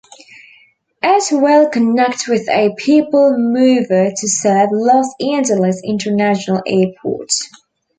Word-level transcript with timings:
It 1.03 1.25
will 1.31 1.69
connect 1.69 2.27
with 2.27 2.49
a 2.49 2.73
people 2.75 3.37
mover 3.37 4.09
to 4.09 4.27
serve 4.27 4.69
Los 4.73 5.13
Angeles 5.21 5.79
International 5.85 6.59
Airport. 6.65 7.29